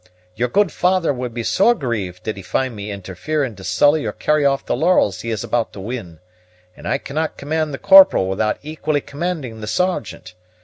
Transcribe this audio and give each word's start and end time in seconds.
Your 0.33 0.47
good 0.47 0.71
father 0.71 1.13
would 1.13 1.31
be 1.31 1.43
sore 1.43 1.75
grieved 1.75 2.23
did 2.23 2.35
he 2.35 2.41
find 2.41 2.75
me 2.75 2.89
interfering 2.91 3.55
to 3.57 3.63
sully 3.63 4.03
or 4.03 4.11
carry 4.11 4.43
off 4.43 4.65
the 4.65 4.75
laurels 4.75 5.21
he 5.21 5.29
is 5.29 5.43
about 5.43 5.73
to 5.73 5.79
win; 5.79 6.17
and 6.75 6.87
I 6.87 6.97
cannot 6.97 7.37
command 7.37 7.71
the 7.71 7.77
Corporal 7.77 8.27
without 8.27 8.57
equally 8.63 9.01
commanding 9.01 9.61
the 9.61 9.67
Sergeant. 9.67 10.33